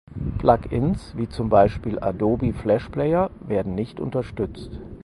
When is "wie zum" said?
1.15-1.49